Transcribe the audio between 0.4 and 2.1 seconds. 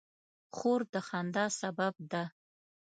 خور د خندا سبب